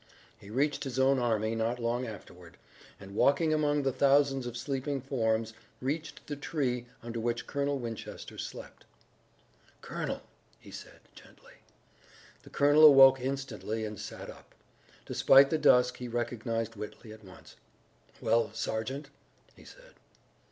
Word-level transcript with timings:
He 0.35 0.49
reached 0.49 0.83
his 0.83 0.97
own 0.97 1.19
army 1.19 1.53
not 1.53 1.77
long 1.77 2.07
afterward, 2.07 2.57
and, 2.99 3.13
walking 3.13 3.53
among 3.53 3.83
the 3.83 3.91
thousands 3.91 4.47
of 4.47 4.57
sleeping 4.57 4.99
forms, 4.99 5.53
reached 5.79 6.25
the 6.25 6.35
tree 6.35 6.87
under 7.03 7.19
which 7.19 7.45
Colonel 7.45 7.77
Winchester 7.77 8.39
slept. 8.39 8.85
"Colonel," 9.81 10.23
he 10.59 10.71
said 10.71 11.01
gently. 11.13 11.53
The 12.41 12.49
colonel 12.49 12.83
awoke 12.83 13.19
instantly 13.21 13.85
and 13.85 13.99
sat 13.99 14.27
up. 14.31 14.55
Despite 15.05 15.51
the 15.51 15.59
dusk 15.59 15.97
he 15.97 16.07
recognized 16.07 16.75
Whitley 16.75 17.13
at 17.13 17.23
once. 17.23 17.55
"Well, 18.19 18.51
sergeant?" 18.55 19.11
he 19.55 19.65
said. 19.65 19.93